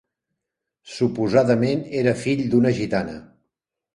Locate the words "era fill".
2.01-2.43